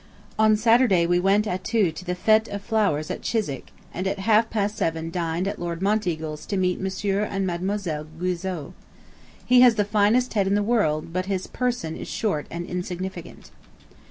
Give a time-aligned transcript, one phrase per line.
[0.39, 4.17] On Saturday we went at two to the fête of flowers at Chiswick, and at
[4.17, 8.73] half past seven dined at Lord Monteagle's to meet Monsieur and Mademoiselle Guizot.
[9.45, 13.51] He has the finest head in the world, but his person is short and insignificant.